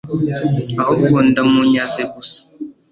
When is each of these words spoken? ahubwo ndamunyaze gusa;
ahubwo 0.81 1.17
ndamunyaze 1.29 2.01
gusa; 2.13 2.39